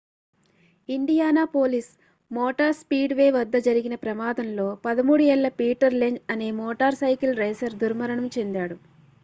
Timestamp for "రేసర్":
7.37-7.79